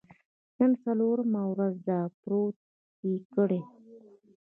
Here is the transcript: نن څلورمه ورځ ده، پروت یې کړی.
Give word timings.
نن 0.57 0.71
څلورمه 0.83 1.41
ورځ 1.51 1.75
ده، 1.87 1.99
پروت 2.19 2.57
یې 3.05 3.15
کړی. 3.33 3.61